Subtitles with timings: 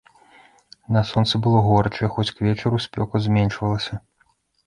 [0.95, 4.01] На сонцы было горача, хоць к вечару спёка зменшвалася.